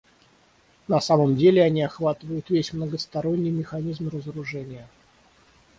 [0.87, 4.87] На самом деле они охватывают весь многосторонний механизм разоружения.